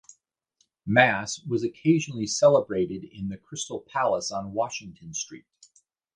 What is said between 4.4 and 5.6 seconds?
Washington Street.